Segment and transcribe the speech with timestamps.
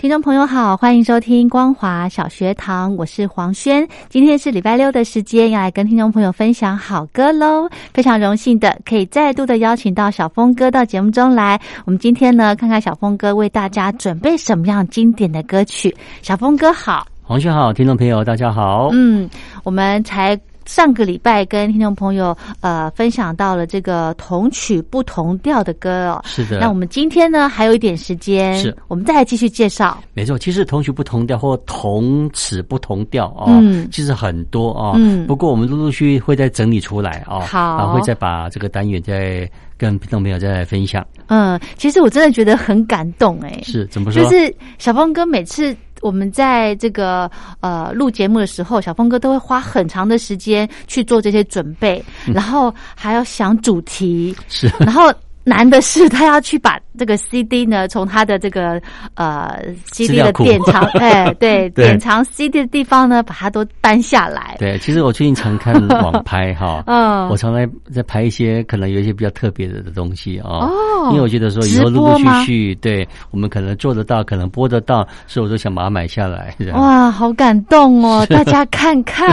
[0.00, 3.84] 听众朋友好，欢迎收听光华小学堂，我是黄轩。
[4.08, 7.68] 今天是礼拜六的时间，要来跟听众朋友分享好歌喽。
[7.92, 11.60] 非常荣幸的可以再度的邀请到小峰哥到节目中来。
[11.84, 15.92] 我们今天呢，看看小峰哥为大家准备什么样经典的歌曲。
[16.22, 18.90] 小峰哥好，黄轩好，听众朋友大家好。
[18.92, 19.28] 嗯，
[19.64, 20.38] 我们才。
[20.68, 26.60] 上个礼拜跟听众朋友呃分享到了这个同曲不同调的歌哦，是的。
[26.60, 29.98] 那我们今天呢还有一点时间，是，我们再来继续介绍。
[30.12, 33.48] 没错，其实同曲不同调或同词不同调啊，
[33.90, 34.92] 其实很多啊。
[34.96, 35.26] 嗯。
[35.26, 41.04] 不过我们陆陆续续会再整理出来啊，好，然后会再把这个单元再跟听众朋友再来分享。
[41.28, 44.22] 嗯，其实我真的觉得很感动哎，是怎么说？
[44.22, 45.74] 就是小峰哥每次。
[46.00, 55.12] 我们在这个呃录节目的时候，小峰哥都会花很长的时间去做这些准备，然后还要想主题，是，然后。
[55.48, 58.80] 难的是，他要去把这个 CD 呢，从他的这个
[59.14, 59.58] 呃
[59.92, 64.56] CD 的典藏， 哎，对，典藏 CD 的地方呢，把它都搬下来。
[64.58, 76.54] 对，其实我最近常看网拍哈， 嗯，我常在在拍一些可能有一些比较特别的的东西啊，哦，因为我觉得说以后陆陆续续，对我们可能做得到，可能播得到，所以我都想把它买下来。
[76.74, 78.26] 哇，好感动哦！
[78.30, 79.26] 大家看看，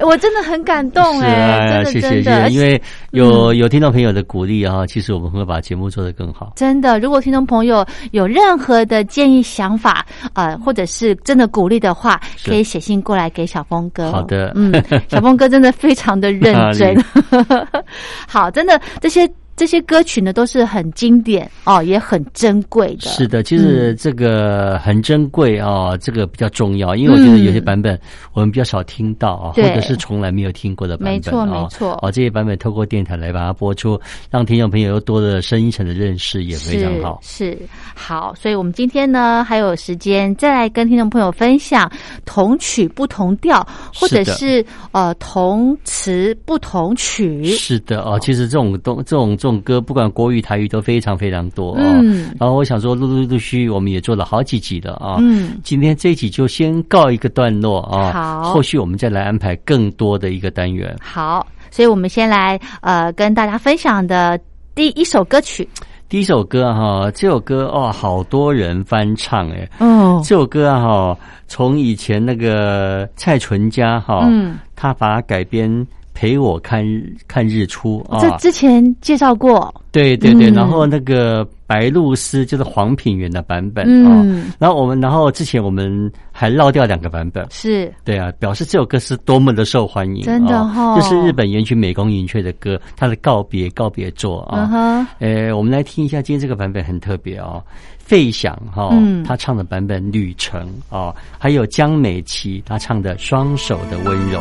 [0.00, 2.80] 我真的很感动哎，谢谢谢谢，因为
[3.16, 4.64] 有有听众朋友的鼓励。
[4.64, 6.52] 啊，其实我们会把节目做得更好。
[6.56, 10.04] 真的，如果听众朋友有任何的建议、想法，
[10.34, 14.12] 呃，或者是真的鼓励的话，可以写信过来给小峰哥。
[14.12, 14.72] 好的，嗯，
[15.08, 16.94] 小峰哥真的非常的认真。
[18.28, 19.26] 好，真的这些。
[19.56, 23.08] 这些歌曲呢都是很经典哦，也很珍贵的。
[23.08, 27.98] 是的，其实这个很珍贵哦，这个比较重要，因为我觉得有些版本
[28.34, 31.14] 我们比较少听到啊，或者是从来没有听过的版本。
[31.14, 31.98] 没错，没错。
[32.02, 33.98] 哦，这些版本透过电台来把它播出，
[34.30, 37.18] 让听众朋友又多了深一层的认识，也非常好。
[37.22, 37.58] 是
[37.94, 41.90] 好，所以我们今天呢还有时间再来跟听众朋友分享
[42.26, 44.62] 同曲不同调，或者是
[44.92, 47.46] 呃同词不同曲。
[47.46, 49.34] 是的哦，其实这种东这种。
[49.46, 52.02] 这种歌不管国语台语都非常非常多啊，
[52.36, 60.92] 然后我想说陆陆陆续我们也做了好几集了啊，嗯，今天这一集就先告一个段落啊，好，后续我们再来安排更多的一个单元。
[61.00, 64.36] 好，所以我们先来呃跟大家分享的
[64.74, 65.68] 第一首歌曲，
[66.08, 75.86] 第一首歌哈，这首歌哦，好多人翻唱哎，哦，这首歌哈，从以前那个蔡淳佳哈，嗯，他把它改编。
[76.16, 76.82] 陪我看
[77.28, 78.18] 看日出啊！
[78.20, 79.72] 这之前介绍过。
[79.92, 84.24] 对对对，然后那个白露丝就是黄品源的版本啊。
[84.58, 87.46] 然后我们，然后之前我们还绕掉两个版本。
[87.50, 87.92] 是。
[88.02, 90.22] 对啊，表示这首歌是多么的受欢迎。
[90.22, 90.96] 真的哈。
[90.96, 94.64] 就是日本原曲美宫云雀的歌，他的告别告别作啊。
[94.66, 95.06] 哈。
[95.18, 97.62] 呃，我们来听一下，今天这个版本很特别哦。
[97.98, 98.90] 费翔哈，
[99.26, 100.66] 他唱的版本《旅程》
[100.96, 104.40] 啊，还有江美琪他唱的《双手的温柔》。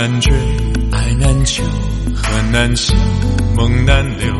[0.00, 0.32] 难追，
[0.92, 1.60] 爱难求，
[2.14, 2.94] 恨难消，
[3.56, 4.32] 梦难留。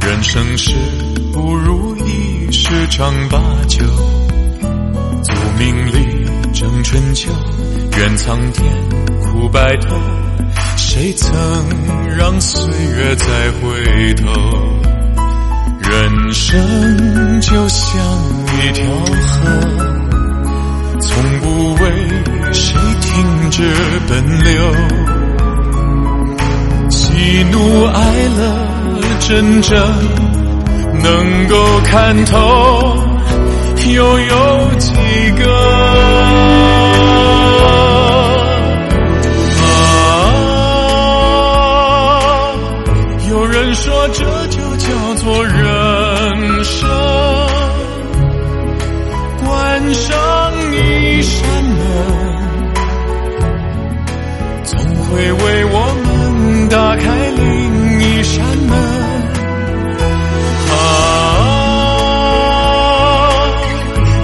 [0.00, 0.72] 人生事
[1.34, 3.38] 不如意十常八
[3.68, 3.84] 九。
[5.22, 6.24] 宿命里
[6.54, 7.30] 争春秋，
[7.98, 8.64] 愿苍天
[9.20, 10.00] 苦白头。
[10.78, 11.30] 谁曾
[12.16, 13.26] 让岁月再
[13.60, 14.32] 回头？
[15.90, 18.00] 人生就像
[18.56, 18.86] 一条
[19.26, 19.88] 河。
[21.04, 21.90] 从不为
[22.54, 23.62] 谁停止
[24.08, 24.72] 奔流，
[27.42, 28.00] 喜怒哀
[28.38, 28.40] 乐
[29.18, 29.76] 真正
[31.02, 32.96] 能够看透，
[33.92, 34.92] 又有几
[35.42, 35.91] 个？
[56.94, 58.76] 打开另一扇门，
[60.68, 60.76] 啊，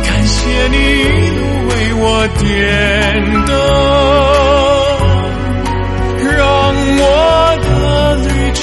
[0.04, 2.46] 感谢你一路为我点
[3.46, 3.50] 灯，
[6.36, 6.44] 让
[6.98, 7.02] 我
[7.64, 7.66] 的
[8.16, 8.60] 旅程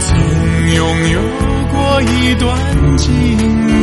[0.00, 0.08] 曾
[0.74, 0.78] 拥
[1.12, 1.22] 有
[1.70, 2.48] 过一段
[2.96, 3.06] 经
[3.68, 3.79] 历。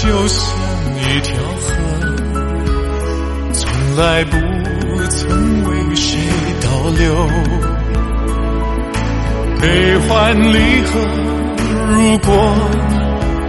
[0.00, 0.40] 就像
[0.94, 1.66] 一条河，
[3.52, 3.60] 从
[3.96, 4.36] 来不
[5.08, 6.20] 曾为谁
[6.62, 7.02] 倒流。
[9.60, 11.00] 悲欢离合，
[11.88, 12.30] 如果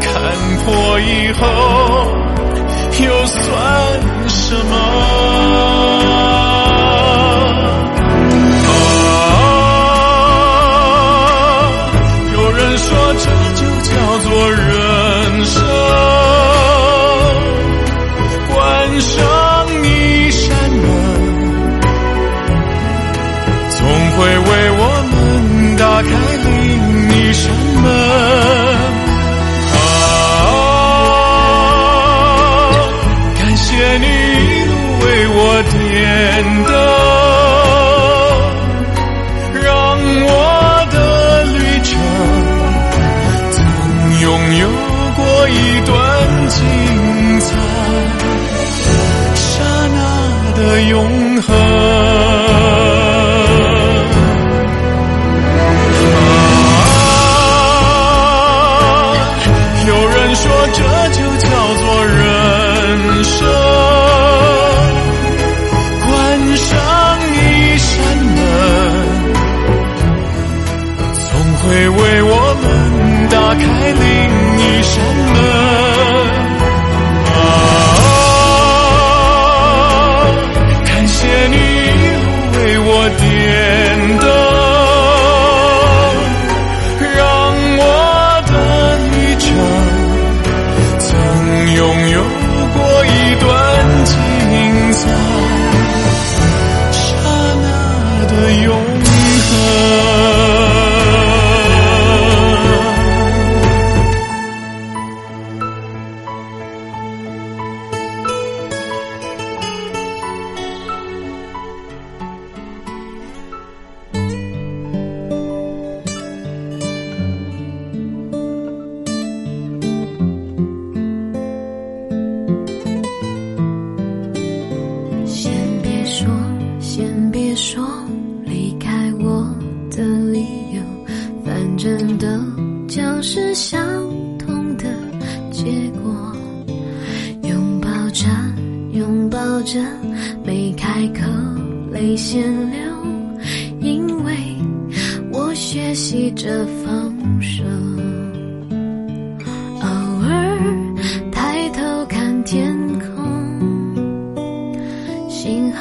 [0.01, 0.09] 看
[0.65, 1.45] 破以后，
[3.05, 3.37] 又算
[4.27, 5.18] 什么？
[36.41, 37.18] 点灯，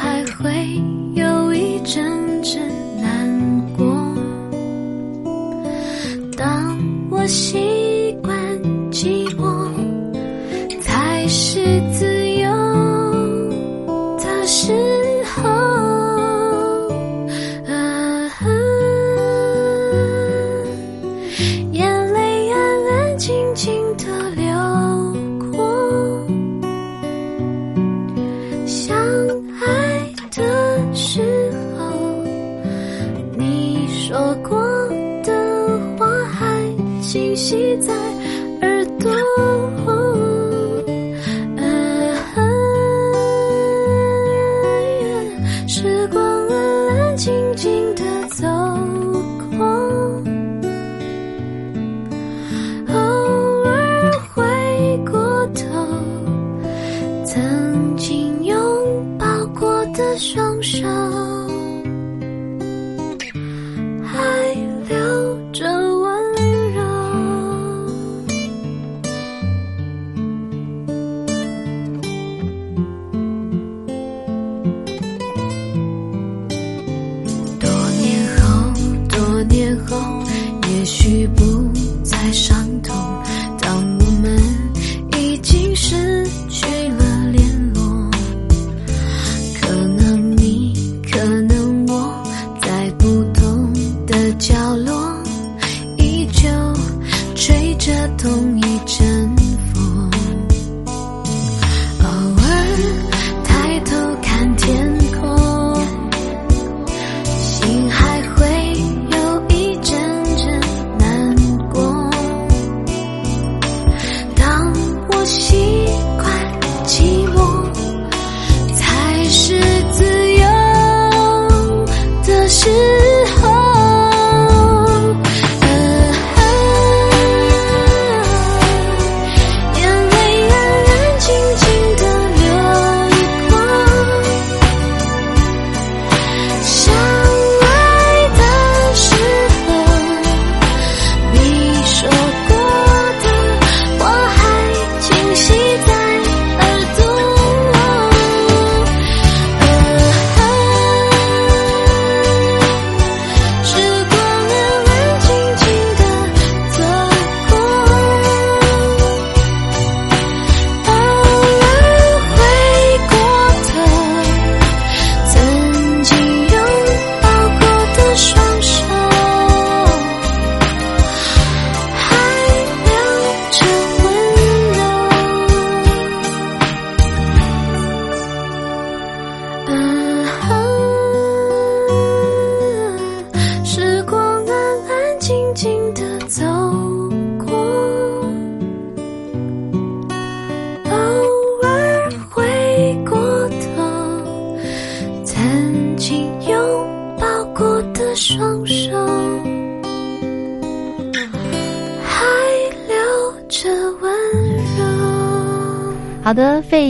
[0.00, 0.80] 还会
[1.14, 2.77] 有一阵阵
[57.30, 61.17] 曾经拥抱过的双手。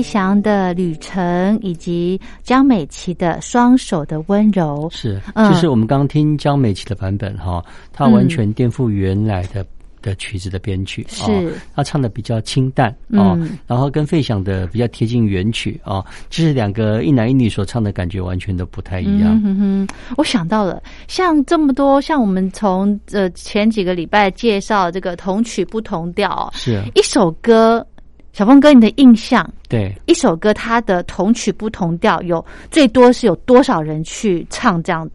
[0.08, 4.88] 翔的旅程以及江美琪的双手的温柔。
[4.90, 7.62] 是，就是我们刚听江美琪的版本哈，
[7.92, 9.64] 她完全颠覆原来的
[10.00, 13.36] 的曲子的编曲，是，他唱的比较清淡哦，
[13.66, 19.38] 然后跟费翔的比较贴近原曲啊，就是两个一男一女所唱的感觉完全都不太一样。
[19.44, 26.82] 嗯哼，我想到了，像这么多，像我们从呃前几个礼拜介绍这个同曲不同调，是。
[26.94, 27.84] 一首歌。
[28.38, 29.44] 小峰哥，你的印象？
[29.68, 35.10] 对，一首歌它的同曲不同调，有最多是有多少人去唱这样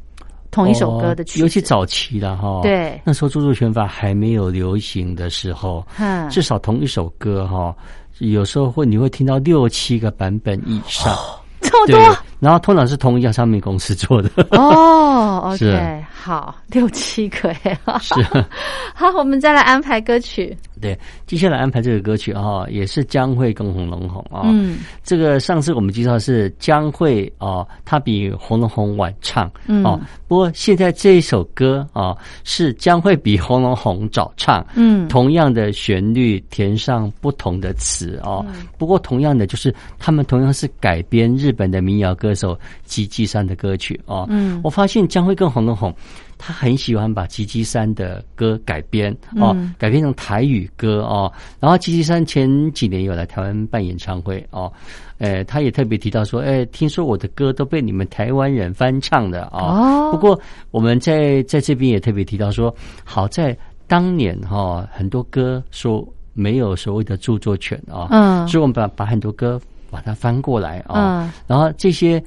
[0.52, 1.40] 同一首歌的曲？
[1.40, 7.74] 尤其早期的哈，对，那时候著作权法还没有流行的时候，嗯，至少同一首歌哈，
[8.18, 11.18] 有时候会你会听到六七个版本以上，
[11.62, 12.18] 这么多。
[12.42, 15.50] 然后通常是同一家唱片公司做的哦。
[15.56, 18.14] OK，好， 六七个耶，是。
[18.96, 20.56] 好，我们再来安排歌曲。
[20.80, 24.44] 对，接下来安排这个歌曲啊，也是江蕙跟红龙红啊。
[24.46, 29.52] 嗯，这个上次我们介绍是江蕙啊，她比红龙红晚唱。
[29.68, 32.16] 嗯，哦，不过现在这一首歌啊，
[32.46, 34.66] 是江蕙比红龙红早唱。
[34.76, 38.46] 嗯，同样的旋律填上不同的词哦。
[38.78, 44.26] 不过同样的就是他们同样是改编日本的民谣歌手吉吉山的歌曲哦。
[44.30, 45.94] 嗯，我发现江蕙跟红龙红。
[46.38, 51.32] 他很喜欢把吉吉山的歌改编哦，改编成台语歌哦。
[51.60, 54.72] 然后吉吉山前几年有来台湾办演唱会哦，
[55.20, 60.10] 呃，他也特别提到说，哎，听说我的歌都被你们台湾人翻唱的哦。
[60.12, 60.40] 不过
[60.72, 72.22] 我们在在这边也特别提到说，好在当年哈，很多歌说没有所谓的著作权啊，嗯，所以我们把把很多歌把它翻过来啊，然后这些。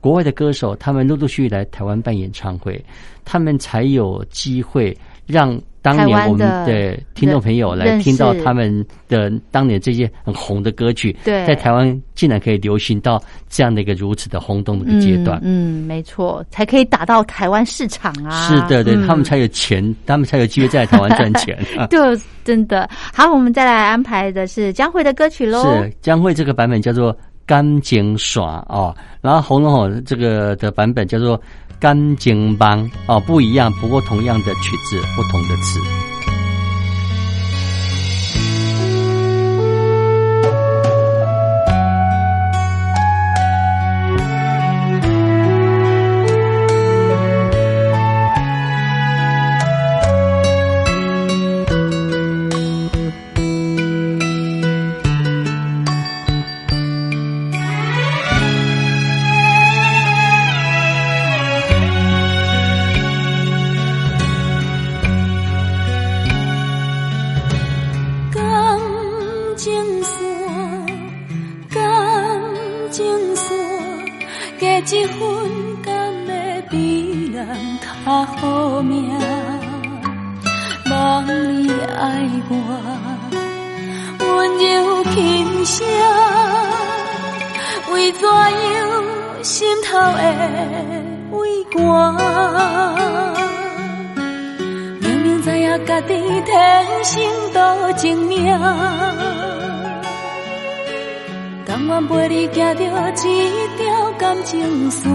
[0.00, 2.82] 国外的歌手，他们陆陆续续来台湾办演唱会，
[3.24, 15.40] 他们才有机会让当年我们的听众朋友来听到他们的当年这些很红的歌曲，在台湾竟然可以流行到这样的一个如此的轰动的一个阶段。
[15.42, 18.48] 嗯，没错，才可以打到台湾市场啊！
[18.48, 21.58] 是的，对他们才有钱，他们才有机会在台湾赚钱。
[21.88, 21.98] 对，
[22.44, 25.62] 真的好，我们再来安排的是江蕙的歌曲喽。
[25.62, 27.16] 是江蕙这个版本叫做。
[27.50, 31.40] 干净耍啊，然后红楼梦这个的版本叫做
[31.80, 35.80] 干净帮啊，不一样，不过同样的曲子，不同的词。
[82.00, 82.06] 爱
[82.48, 82.54] 我，
[84.18, 84.26] 温
[84.56, 85.86] 柔轻声，
[87.92, 88.32] 为怎样
[89.42, 90.18] 心头会
[91.32, 91.38] 畏
[91.74, 91.78] 寒？
[95.00, 96.14] 明明知影家己
[96.46, 96.50] 天
[97.04, 97.20] 生
[97.52, 98.46] 多情命，
[101.66, 102.82] 甘愿陪你行着
[103.28, 105.12] 一条感情线。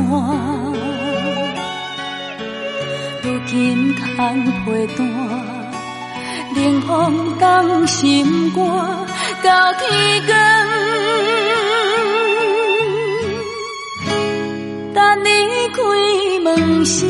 [3.23, 4.99] 如今空陪单，
[6.65, 8.65] 冷风冻心肝，
[9.43, 9.87] 到天
[10.25, 10.35] 光，
[14.95, 15.29] 等你
[15.75, 15.77] 开
[16.43, 17.07] 门声。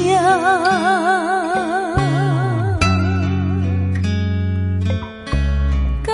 [6.03, 6.13] 感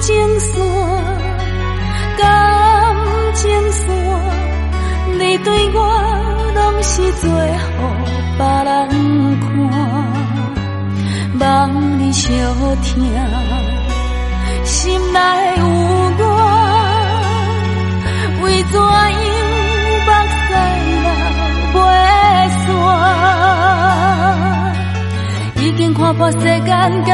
[0.00, 0.54] 情线，
[2.16, 2.22] 感
[3.34, 3.88] 情线，
[5.18, 5.78] 你对我
[6.54, 7.68] 拢是最好。
[8.38, 8.79] 别人
[12.10, 12.28] 望你相
[12.82, 12.92] 听，
[14.64, 15.18] 心内
[15.58, 15.62] 有
[16.18, 16.22] 我，
[18.42, 18.82] 为怎样
[20.06, 20.38] 目屎
[21.02, 21.08] 流
[21.72, 21.78] 袂
[22.66, 22.68] 散？
[25.56, 26.68] 已经看破世间
[27.04, 27.12] 共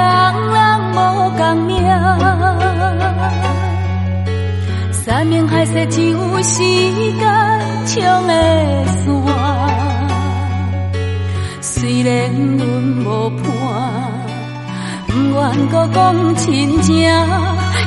[0.55, 0.57] 人
[0.93, 0.97] 无
[1.37, 1.71] 共命，
[4.93, 6.63] 山盟海誓只有时
[7.19, 7.21] 间
[7.87, 8.33] 冲的
[8.87, 9.05] 散。
[11.61, 12.65] 虽然阮
[13.05, 13.07] 无，
[15.37, 17.07] 愿搁讲亲情，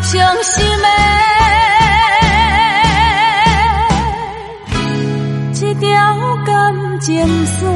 [0.03, 0.87] 伤心的
[5.51, 5.89] 这条
[6.45, 7.67] 感情线。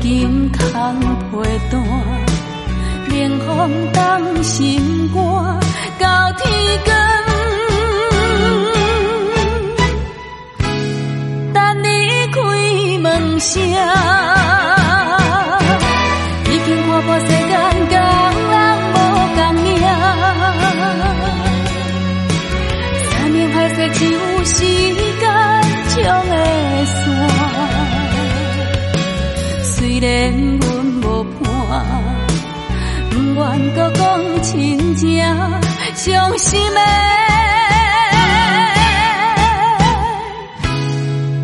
[0.00, 0.60] 金通
[1.30, 1.36] 陪
[1.70, 1.72] 伴，
[3.08, 3.48] 冷风
[3.92, 5.20] 冻心肝
[5.98, 6.44] 到天
[6.84, 6.94] 光。
[11.52, 11.86] 等你
[12.32, 12.36] 开
[13.00, 14.27] 门声。
[33.74, 35.22] 搁讲亲情，
[35.94, 36.80] 伤心的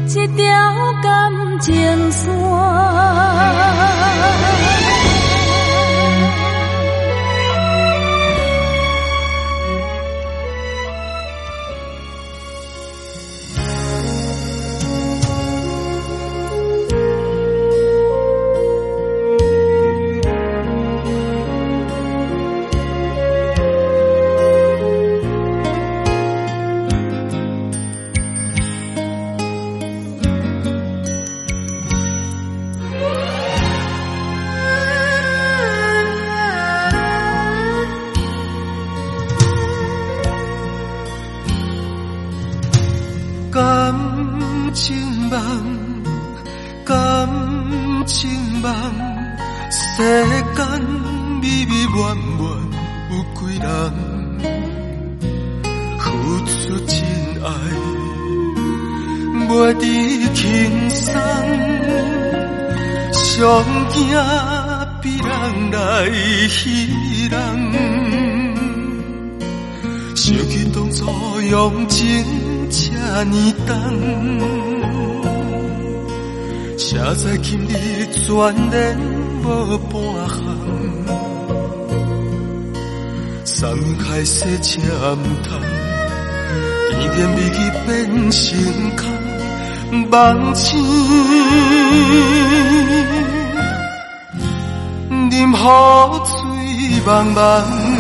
[0.09, 1.73] 一条感情
[2.11, 2.34] 线。
[70.25, 71.05] 想起当初
[71.51, 72.25] 用情
[72.71, 72.89] 这
[73.25, 73.77] 呢重，
[76.79, 78.25] 谁知今日全
[78.71, 78.99] 然
[79.45, 79.45] 无
[79.91, 79.93] 半
[80.27, 80.35] 项。
[83.45, 84.81] 三五开舌，遮
[85.45, 85.61] 通
[86.89, 87.87] 甜言蜜语，变
[88.31, 88.41] 成
[88.97, 89.05] 空
[90.09, 90.81] 梦醒，
[95.11, 95.53] 任雨
[96.25, 96.33] 水
[97.05, 97.94] 茫茫。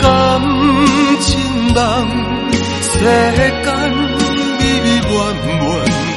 [0.00, 0.06] 感
[1.20, 1.26] 情
[1.74, 1.76] 梦
[2.82, 2.88] 世
[3.62, 3.66] 间
[4.58, 5.10] 美美满
[5.46, 5.60] 满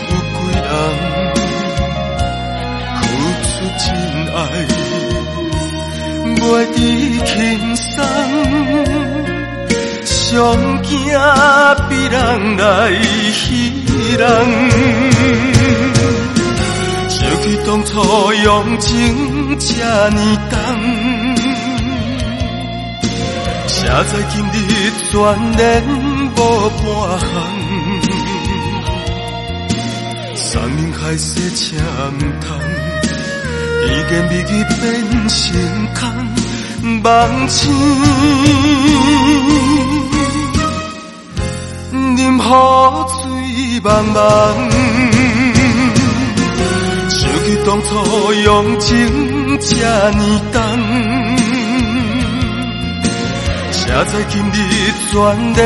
[0.10, 0.68] 有几人
[3.02, 3.08] 付
[3.46, 3.86] 出真
[4.36, 4.38] 爱，
[6.36, 6.42] 袂
[6.74, 6.78] 知
[7.26, 7.36] 轻
[7.76, 7.88] 松，
[10.06, 10.12] 上
[10.84, 10.90] 惊
[11.90, 12.18] 别人
[12.58, 12.64] 来
[13.32, 13.38] 戏
[14.18, 14.22] 人。
[17.10, 17.90] 想起当初
[18.34, 18.48] 用
[18.80, 18.88] 情
[19.60, 19.68] 这
[20.10, 20.58] 呢重，
[23.80, 24.56] 写在心里
[25.10, 25.10] 全
[25.58, 25.64] 然。
[26.36, 26.40] 无
[26.70, 26.84] 半
[27.20, 27.28] 项，
[30.36, 31.58] 生命海誓车
[32.12, 32.48] 唔通，
[33.86, 34.44] 甜言蜜语
[34.80, 34.84] 变
[35.30, 35.38] 成
[35.96, 36.02] 空，
[37.02, 37.08] 梦
[37.48, 37.58] 醒，
[42.18, 42.48] 任雨
[43.08, 43.22] 水
[43.82, 44.18] 茫茫，
[47.10, 47.88] 想起当初
[48.44, 48.48] 用
[48.80, 48.88] 情
[49.60, 49.72] 这
[50.12, 50.58] 呢重，
[53.90, 54.54] 写在心里
[55.10, 55.18] 全
[55.54, 55.60] 然。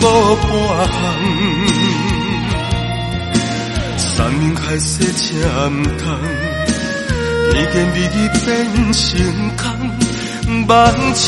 [0.00, 0.04] 无
[0.36, 0.48] 半
[0.88, 0.96] 项，
[3.98, 5.20] 生命海誓车
[5.68, 6.02] 唔通，
[7.52, 8.08] 甜言蜜语
[8.42, 8.48] 变
[8.94, 9.04] 成
[9.58, 9.62] 空，
[10.66, 11.22] 梦醒，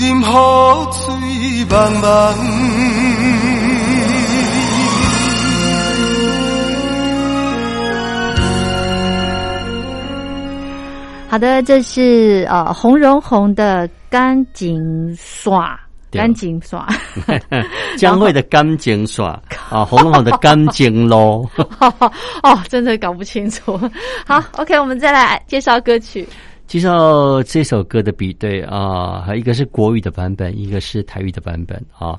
[0.00, 0.98] 任雨水
[1.68, 2.10] 茫茫。
[11.30, 15.78] 好的，这是呃红荣红的干净耍，
[16.10, 16.88] 干净耍，
[17.96, 19.40] 江惠的干净耍
[19.70, 21.48] 啊，红荣红的干净喽。
[22.42, 23.78] 哦，真的搞不清楚。
[24.26, 26.26] 好，OK，我们再来介绍歌曲。
[26.66, 32.16] 介绍这首歌的比对啊，还一个是国语的版本，一个是台语的版本啊。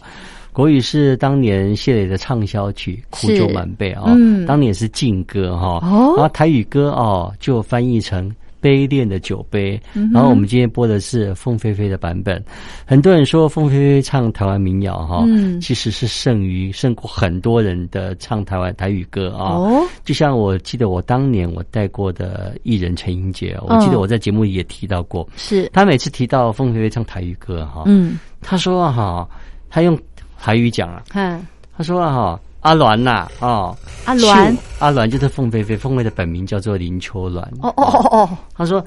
[0.53, 4.15] 国语是当年谢磊的畅销曲《苦酒满杯》啊，
[4.47, 5.79] 当年是劲歌哈。
[5.81, 8.33] 然后台语歌哦，就翻译成。
[8.61, 9.77] 杯恋的酒杯，
[10.13, 12.41] 然后我们今天播的是凤飞飞的版本。
[12.85, 15.25] 很多人说凤飞飞唱台湾民谣哈，
[15.59, 19.55] 其实是胜于胜过很多人的唱台湾台语歌啊。
[19.55, 29.27] 哦，就像我记得我当年我带过的艺人陈英杰，我记得我在节目里也提到过，是他每次提到凤飞飞唱台语歌哈，嗯，他说哈，
[29.69, 29.97] 他用
[30.39, 31.45] 台语讲啊，嗯，
[31.75, 32.39] 他说哈。
[32.61, 37.39] 阿鸾呐，哦，阿鸾，阿鸾就是凤飞飞，凤飞的本名叫做林秋鸾。
[37.61, 38.83] 哦哦哦哦，他说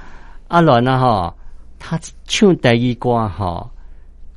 [0.48, 1.34] 阿鸾呐，哈，
[1.78, 3.68] 他唱第一歌哈，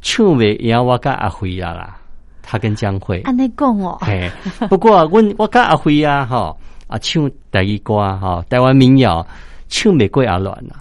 [0.02, 1.97] 唱袂赢我跟阿辉啊啦，
[2.41, 3.21] 他跟江辉。
[3.21, 4.30] 安尼讲哦，嘿，
[4.69, 6.56] 不过我我跟阿辉啊，哈，
[6.88, 9.26] 啊唱第一歌哈，台湾民谣
[9.69, 10.76] 唱袂过阿鸾呐。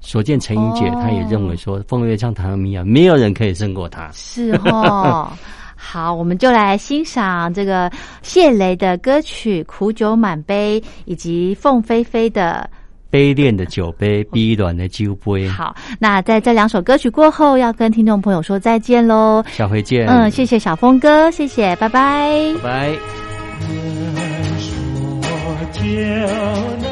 [0.00, 4.08] 所见陈英姐，她也认为说，凤飞飞唱台湾民谣，没有人可以胜过他。
[4.12, 5.36] 是哈。
[5.80, 7.88] 好，我们就来欣赏这个
[8.20, 12.68] 谢雷的歌曲《苦酒满杯》，以及凤飞飞的
[13.10, 15.48] 《杯恋的酒杯》《逼暖的酒杯》。
[15.50, 19.42] 好，那在这两首歌曲过后，要跟听众朋友说再见喽。
[19.52, 20.06] 下回见。
[20.08, 22.52] 嗯，谢谢小峰哥，谢谢，拜拜。
[22.62, 22.98] 拜
[26.82, 26.87] 拜。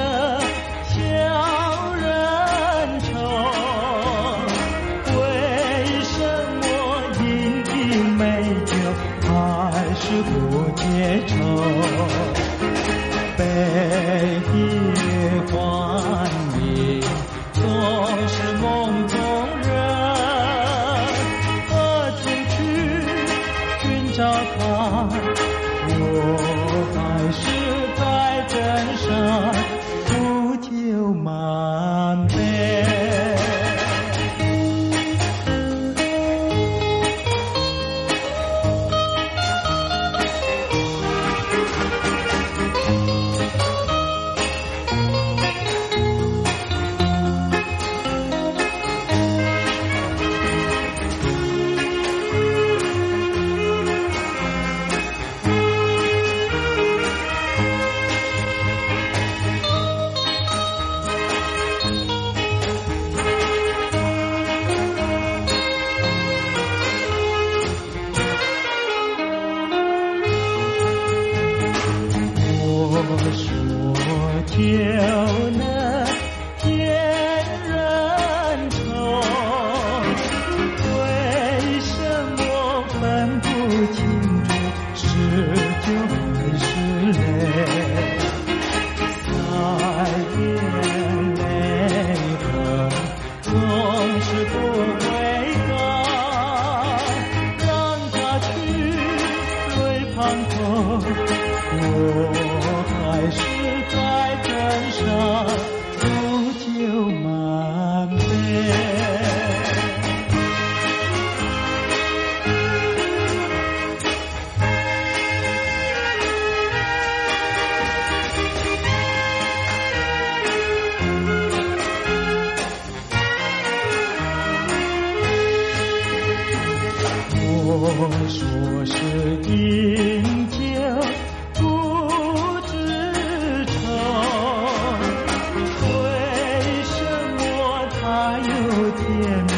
[138.93, 139.01] 甜
[139.47, 139.51] 蜜，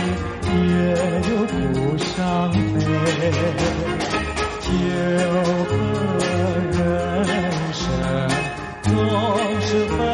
[0.47, 0.51] 也
[1.29, 2.07] 有不伤
[2.51, 2.57] 悲。
[4.61, 4.67] 酒
[5.69, 5.71] 和
[6.73, 6.77] 人
[7.73, 7.79] 生，
[8.83, 8.87] 总
[9.61, 10.08] 是。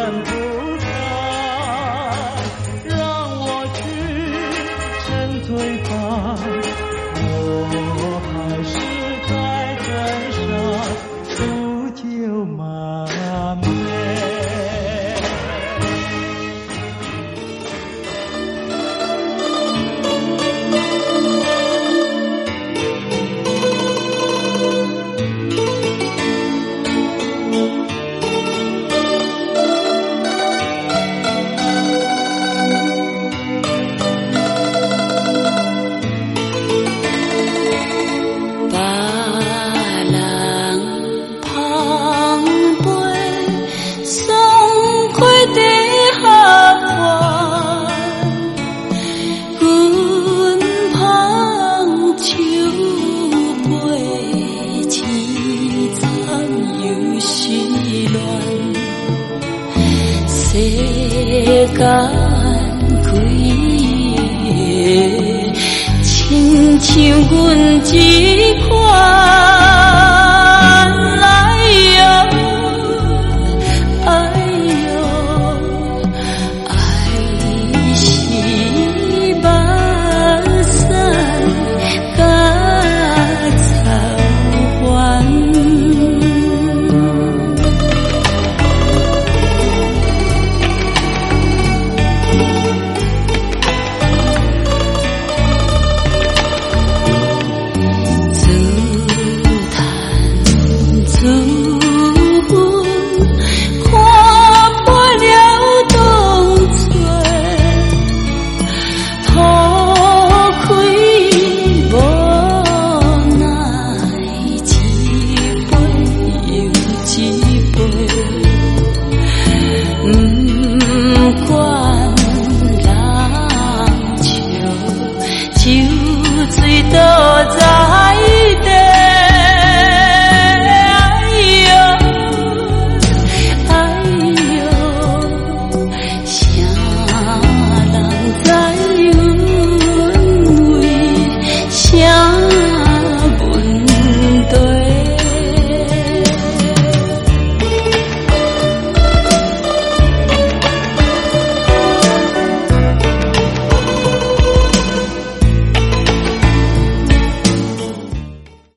[67.25, 67.64] sungguh